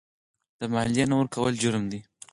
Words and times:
د 0.59 0.61
مالیې 0.73 1.05
نه 1.09 1.15
ورکول 1.19 1.53
جرم 1.61 1.83
دی. 1.91 1.99